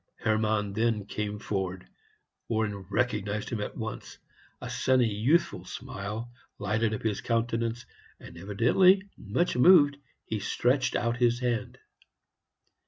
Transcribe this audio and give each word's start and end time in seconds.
Hermann 0.15 0.73
then 0.73 1.05
came 1.05 1.37
forward. 1.37 1.87
Warren 2.47 2.75
recognized 2.89 3.49
him 3.49 3.61
at 3.61 3.77
once; 3.77 4.17
a 4.59 4.67
sunny, 4.67 5.05
youthful 5.13 5.63
smile 5.63 6.31
lighted 6.57 6.95
up 6.95 7.03
his 7.03 7.21
countenance, 7.21 7.85
and, 8.19 8.35
evidently 8.35 9.03
much 9.15 9.55
moved, 9.55 9.97
he 10.25 10.39
stretched 10.39 10.95
out 10.95 11.17
his 11.17 11.39
hand. 11.41 11.77